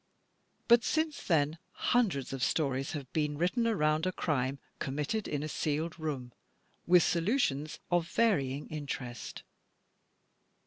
[0.67, 1.59] But since then,
[1.91, 6.33] himdreds of stories have been written aroimd a crime com mitted in a sealed room,
[6.87, 9.43] with solutions of varying interest.